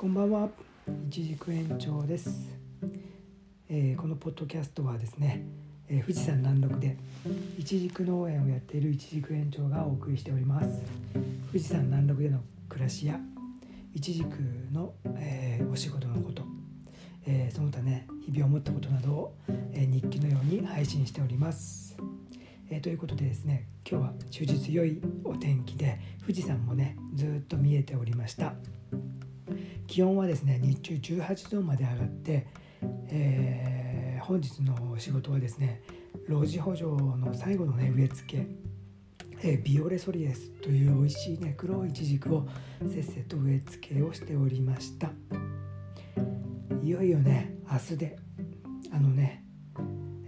[0.00, 0.48] こんばんは。
[1.10, 2.56] 一軸園長です、
[3.68, 5.44] えー、このポッドキャストはですね、
[5.90, 6.96] えー、富士山南麓で
[7.58, 10.82] 一軸農園をやっている一軸園長がお送りしております。
[11.48, 12.40] 富士山南麓での
[12.70, 13.20] 暮らしや
[13.92, 14.26] 一軸
[14.72, 16.44] の、えー、お仕事のこと、
[17.26, 19.34] えその他ね日々思ったことなどを、
[19.74, 21.98] え日記のように配信しております。
[22.70, 28.54] えー、ということでですね今日は終日良いお天気で富士山もねずっと見えておりました。
[29.90, 32.46] 気温はですね日中18度まで上がって、
[33.08, 35.82] えー、本日の仕事はですね
[36.28, 38.46] 老人補助の最後のね植え付け
[39.42, 42.46] え、ビオレソリエスという美味しいね黒いイチジクを
[42.88, 45.10] せっせと植え付けをしておりました。
[46.82, 48.18] いよいよね明日で
[48.92, 49.44] あのね、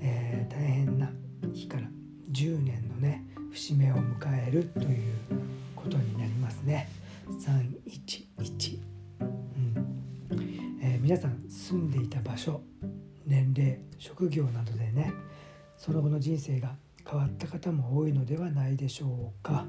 [0.00, 1.12] えー、大変な
[1.52, 1.88] 日から
[2.32, 5.11] 10年のね節目を迎えるという
[14.22, 15.12] 職業などでね
[15.76, 19.64] その後の人生が変わった方も多いのではないでしょうか、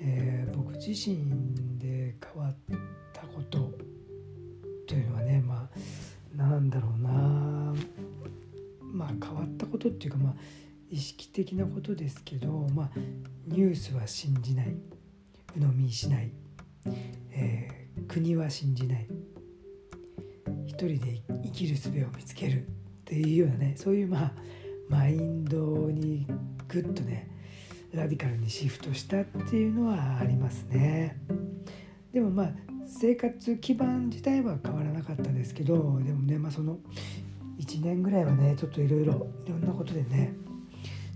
[0.00, 2.56] えー、僕自身で変わっ
[3.12, 3.70] たこと
[4.88, 5.68] というのはねま
[6.34, 7.74] あなんだろうな。
[8.80, 10.34] まあ変わったことっていうかまあ
[10.90, 12.90] 意識的なことですけど、まあ、
[13.46, 14.74] ニュースは信じない。
[15.54, 16.32] 鵜呑みしない、
[17.32, 19.06] えー、国は信じない。
[20.66, 22.77] 一人で生きる術を見つける。
[23.08, 24.32] っていうようなねそういうまあ
[24.90, 25.56] マインド
[25.90, 26.26] に
[26.68, 27.30] グッとね
[27.94, 31.18] ラディカルにシフトしたっていうのはありますね。
[32.12, 32.50] でもまあ
[32.86, 36.80] 生活基盤自体は変わらなかったですけどでもねまあその
[37.58, 40.34] 1年ぐらいはねちょっといろいろいろんなことでね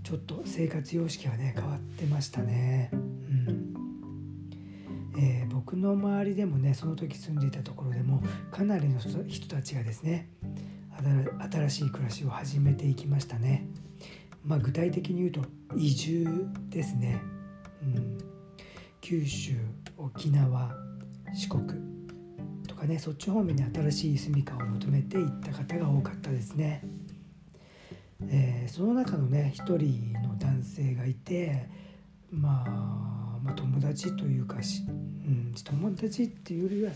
[0.03, 2.89] ちょっと生活様式はね変わってましたね。
[2.91, 3.73] うん
[5.15, 10.29] えー、僕の周りでもねその時住んでいたところでもかなりの人たちがですね
[11.51, 13.67] 新しい暮らしを始めていきましたね。
[14.43, 15.41] まあ、具体的に言うと
[15.75, 17.21] 移住ですね。
[17.81, 18.17] うん、
[19.01, 19.53] 九州
[19.97, 20.75] 沖縄
[21.33, 21.63] 四国
[22.67, 26.83] とかねそっち方面に新しい住みかを求めていった方が多かったですね。
[28.27, 31.67] えー、その中のね一人の男性がいて、
[32.31, 36.91] まあ、まあ友達というかし、うん、友達っていうよりは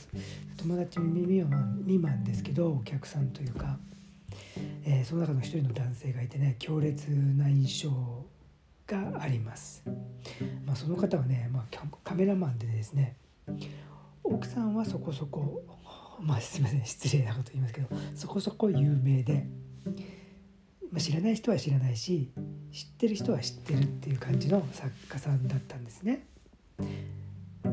[0.58, 3.78] 友達未満未満ですけどお客さんというか、
[4.90, 8.26] えー、その中の一人の男性がいてね強烈な印象
[8.88, 9.84] があります。
[10.66, 11.64] まあ、その方はね、まあ、
[12.06, 13.18] カメラマンでですね
[14.24, 15.62] 奥さんはそこそこ
[16.22, 19.46] まあすいません失礼なこと言いますけどそこそこ有名で
[20.90, 22.32] まあ、知らない人は知らないし
[22.72, 26.26] 知ってる人は知ってるっていう感じの作家さんだったんですね。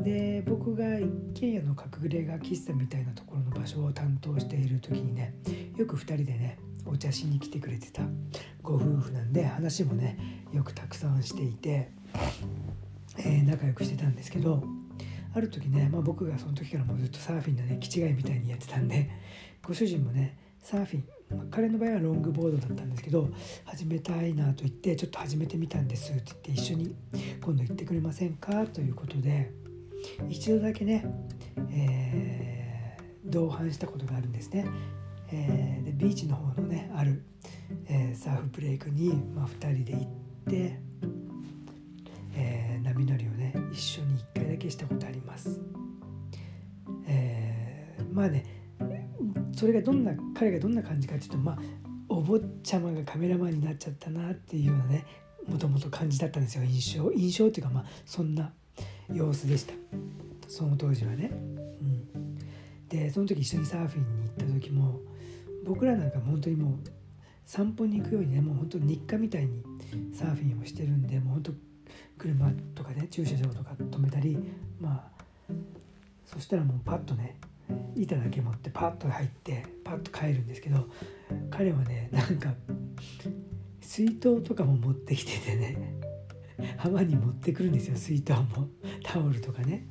[0.03, 5.33] で僕が一軒家の隠れ家喫茶みたいなところの場所を担当している時にね
[5.77, 8.03] よく2人でねお茶しに来てくれてた
[8.61, 11.91] ご夫婦なんで話もねよくたくさんしていて、
[13.17, 14.63] えー、仲良くしてたんですけど
[15.33, 19.09] ある時ね、まあ、僕がその時からもうずっとサーフィンのね気違いみたいにやってたんで
[19.63, 23.29] ご主人もねサーフィン、まあ、彼の場合はロングボードだったんですけど
[23.65, 26.95] 始めたいなと言ってちょっと始めてみたんですって言って一緒に
[27.43, 28.65] 今度行ってくれませんか？
[28.65, 29.51] ということで
[30.29, 31.05] 一度だけね、
[31.71, 34.65] えー、同伴したことがあるんですね。
[35.31, 37.23] えー、でビーチの方のねある、
[37.87, 40.05] えー、サーフブレイクに、まあ、2人で行っ
[40.47, 40.79] て、
[42.35, 45.59] えー、波乗りをね一緒に1回だけしたことあります。
[47.07, 48.45] えー、まあね
[49.55, 51.59] それがどんな彼がどんな感じかっていうとまあ
[52.09, 55.05] お坊ちゃまがカメラマンになっちゃったなっていうようなね
[55.47, 58.51] もともと感じだったんですよ印象印象っていうかまあそんな
[59.13, 59.73] 様子でした
[60.47, 61.31] その当時はね。
[61.31, 62.37] うん、
[62.87, 64.94] でその時一緒にサーフィンに行った時も
[65.65, 66.89] 僕らなんか本当にもう
[67.45, 69.63] 散歩に行くようにねもう本当日課みたいに
[70.13, 71.51] サーフィンをしてるんでもう本当
[72.17, 74.37] 車とかね駐車場とか止めたり
[74.79, 75.07] ま
[75.49, 75.53] あ
[76.25, 77.37] そしたらもうパッとね
[77.95, 80.87] 板だけ持ってパッと入ってパッと帰るんですけど
[81.49, 82.53] 彼はねなんか
[83.81, 85.95] 水筒とかも持ってきててね
[86.77, 88.69] 浜に持ってくるんですよ水筒も
[89.03, 89.87] タオルとかね。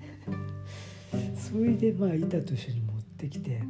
[1.37, 3.63] それでまあ板と一緒に持ってきて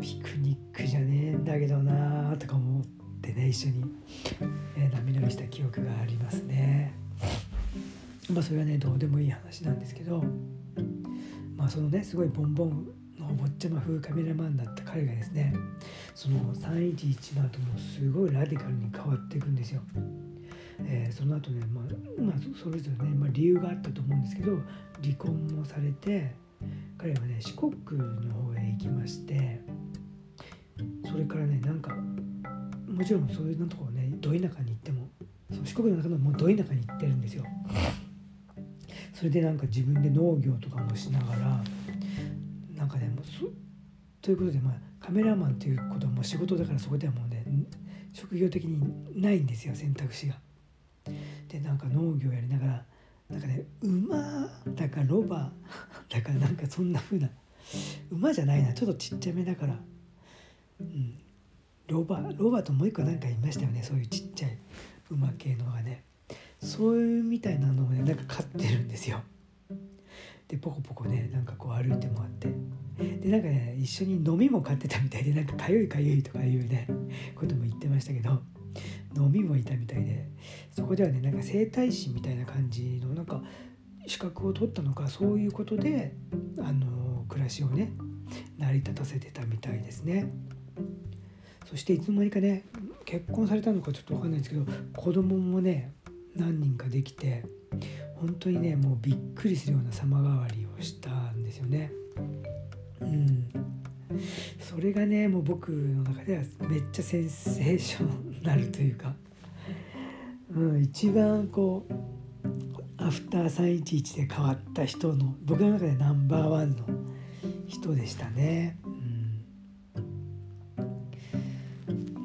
[0.00, 2.84] ピクニックじゃねえんだけどなーとか思っ
[3.22, 3.84] てね一緒に、
[4.76, 6.94] えー、波乗りした記憶がありますね
[8.30, 10.22] まあそれはねどうでもいい話なんですけど
[11.56, 12.86] まあそのねすごいボンボン
[13.18, 15.54] のお坊ちゃま風カメラマンだった彼がですね
[16.14, 19.82] その311の後もすごいラディカルに変わっていくんですよ。
[20.80, 21.84] えー、その後ね、まあ、
[22.20, 24.58] まあ、それぞれね、まあ、理由があったと思うんですけど
[25.02, 26.34] 離婚もされて
[26.98, 29.60] 彼はね四国の方へ行きまして
[31.08, 35.08] それからねなんかもちろんそういうのところねど田舎に行っても
[35.50, 37.44] その四国の中のもうど田舎に行ってるんですよ。
[39.14, 41.64] それでなんか自分で農業とかもしながら
[42.74, 43.46] なんかねもうそ
[44.20, 47.44] ということでまあカメラマンということはもう仕事だからそこではもうね
[48.12, 48.80] 職業的に
[49.20, 50.34] ないんですよ選択肢が。
[51.48, 52.84] でなんか農業やりながら
[53.30, 55.50] なんかね馬だかロバ
[56.08, 57.30] だかなんかそんな風な
[58.10, 59.78] 馬じゃないなちょっとちっちゃめだから。
[60.80, 61.18] うん。
[61.88, 64.58] ロバロバともう一個なんかいましたよねそういうちっちゃい
[65.10, 66.04] 馬系のがね。
[66.60, 69.20] そういうみたいなのをねなんか飼ってるんですよ。
[70.48, 72.48] でポコポコねなんかこう歩いて回って。
[72.98, 76.88] でなんかね一緒に飲みも買ってたみたいでなんかかゆいかゆいとかいうね
[77.34, 78.40] ことも言ってましたけど
[79.16, 80.28] 飲みもいたみたいで
[80.74, 83.42] そこではねなんか整体師みたいな感じのなんか
[84.06, 86.14] 資格を取ったのかそういうことで
[86.58, 87.92] あの暮らしをね
[88.58, 90.30] 成り立たせてたみたいですね。
[91.68, 92.64] そしていつの間にかね
[93.04, 94.64] 結婚されたのかちょっと分かんないんですけど
[94.94, 95.92] 子供もね
[96.36, 97.44] 何人かできて
[98.14, 101.92] 本当にねもうびっくりするような様変わりをしたんですよね。
[103.00, 103.50] うん
[104.60, 109.14] それがねもう僕の中ではめっちゃセンセーショナルというか、
[110.54, 113.44] うん、一番こうアフター
[113.84, 116.84] 311で変わった人の僕の中でナンバーワンの
[117.66, 118.78] 人でしたね。
[118.84, 118.88] う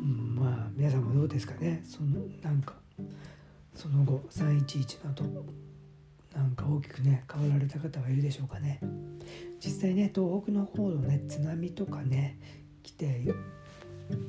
[0.06, 1.82] ん、まあ皆さんもどうですかね。
[1.84, 2.76] そのなんか
[3.76, 5.24] その後311の後
[6.36, 8.80] なんか大きくね変わられた方はいるでしょうかね。
[9.64, 12.40] 実際ね東北の方のね津波とかね
[12.84, 13.06] 来て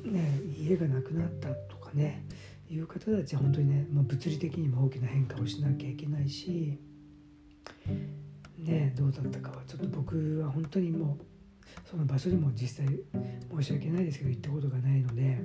[0.03, 2.25] ね家がなくなったとかね
[2.69, 6.79] いう方たちは本当にね、まあ、物理的にも大きな変化をしなきゃいけないし
[8.63, 11.25] ねどうだったかはちょっと僕は本当にもう
[11.89, 12.87] その場所にも実際
[13.55, 15.41] 申し訳ないですけど行ったことがないので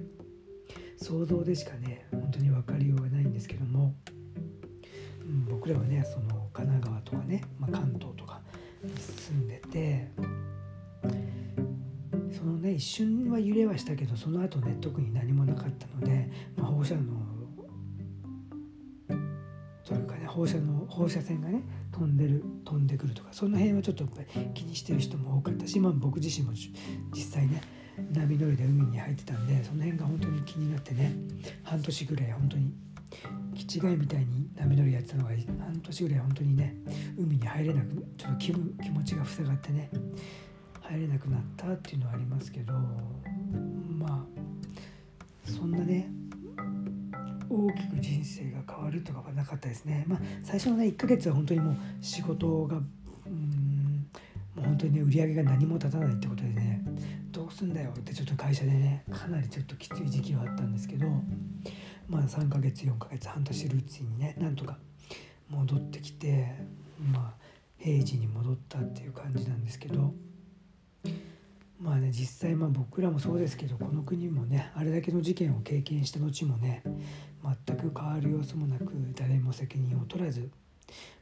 [0.97, 3.95] 想像でしかね本当に分かりようがないんですけども、
[5.23, 8.41] うん、僕らはねその神奈川とかね、まあ、関東とか
[8.83, 10.11] に住んでて
[12.37, 17.29] そのね一瞬は揺れはしたけどその後ね特に何もなかったので、まあ、放射能
[19.85, 21.63] というかね放射能放射線がね
[21.99, 26.53] 飛んでる飛んでくるとかその辺はちょっとやっぱり気にしてる人も多かったし、まあ、僕自身も
[27.13, 27.61] 実際ね
[28.13, 31.13] 波乗りで海に入ってたんでその辺が本当に気になってね
[31.65, 32.73] 半年ぐらい本当に
[33.57, 36.77] 気違いみたいに波乗りやってたのが半年ぐらい本当にね
[37.19, 39.91] 海に入れなくちょっと気分気持ちが塞がってね
[40.81, 42.75] 入れなくなったっていうのはありますけど
[43.99, 46.09] まあそんなね
[47.51, 50.05] 大きく人生が変わるとかはなかったですね。
[50.07, 52.77] まあ、最初のね1ヶ月は本当にもう仕事が
[53.27, 54.07] うん
[54.55, 56.83] もう本当にね売り上げが何も立たないってことでね
[57.31, 61.07] どうすんだよってちょっと会社でねかなりちょっときつい時期はあったんですけど
[62.09, 64.79] まあ3ヶ月4ヶ月半年ルーツにねなんとか
[65.49, 66.55] 戻ってきて
[67.13, 67.43] まあ
[67.79, 70.13] 平時に戻ったっていう感じなんですけど
[71.81, 76.83] まあね実際まあ僕らもそうですけどこの国もねあれだけの事件を経験した後もね
[77.67, 80.51] 全く変わる様子もなく誰も責任を取らず、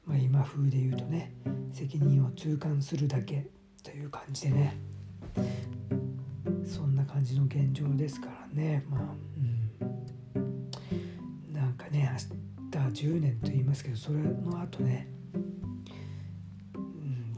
[0.07, 1.33] まあ、今風で言うとね
[1.73, 3.47] 責任を痛感するだけ
[3.83, 4.79] という感じでね
[6.65, 11.53] そんな感じの現状ですからねまあうん。
[11.53, 12.47] なんかね明日
[13.07, 15.09] 10年と言いますけどそれの後ね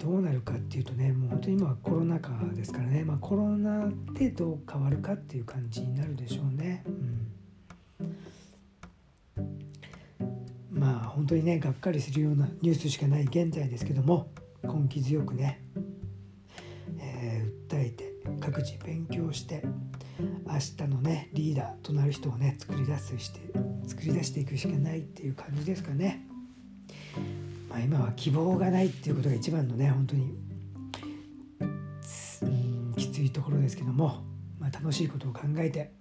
[0.09, 6.83] どうなるかっていうとねもう本当に今はコロナ禍ですからね、まあ、コロナでどう変わるかっていう感じになるでしょうね。
[6.87, 8.03] う
[10.73, 14.31] ん、まあ本当にねがっかりするようなニュースしかない現在ですけども
[14.63, 15.61] 根気強くね、
[16.99, 19.63] えー、訴えて各自勉強して
[20.47, 23.41] 明日のねリーダーとなる人をね作り出すして
[23.87, 26.25] 作り出していくしかないっていう感じですかね。
[27.69, 30.25] まあ、今は希望がないっていうことが一番のね本当に
[32.51, 34.23] んきついところですけども、
[34.59, 35.93] まあ、楽しいことを考えて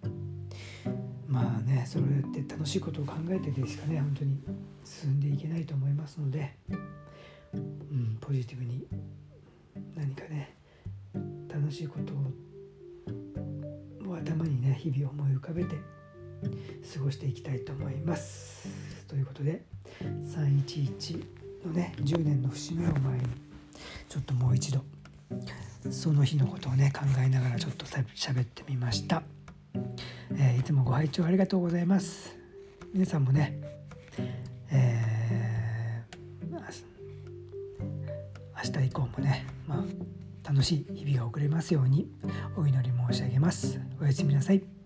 [1.27, 4.39] まあねそれって楽しいことを考えてでしかね本当に
[4.85, 6.55] 進んでいけないと思いますので、
[7.53, 8.87] うん、ポジティブに
[9.95, 10.55] 何かね
[11.49, 12.13] 楽しいこと
[14.09, 15.75] を頭にね日々思い浮かべて
[16.93, 18.67] 過ごしていきたいと思います。
[19.07, 19.63] ということで
[20.01, 23.25] 311のね10年の節目を前に
[24.09, 24.83] ちょっともう一度
[25.91, 29.23] その日のことをね考えながらちょっとしゃべってみました、
[30.35, 32.35] えー、いつもご拝聴ありがとうございます。
[32.93, 33.59] 皆さんもね、
[34.71, 36.59] えー、
[38.65, 39.83] 明日以降もねま
[40.45, 42.09] あ楽しい日々が送れますように
[42.55, 43.79] お祈り申し上げます。
[44.01, 44.76] おやすみなさい。